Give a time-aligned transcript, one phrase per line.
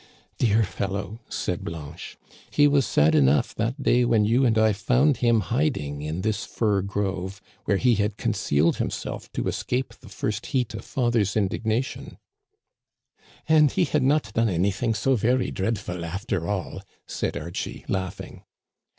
[0.39, 1.21] ""Dear fellow!
[1.25, 2.17] *' said Blanche,"
[2.49, 6.43] he was sad enough that day when you and I found him hiding in this
[6.43, 12.17] fir grove, where he had concealed himself to escape the first heat of father's indignation.
[12.31, 13.43] Digitized by VjOOQIC LOCHIEL AND BLANCHE.
[13.43, 18.43] 243" And he had not done anything so very dreadful after all," said Archie, laughing.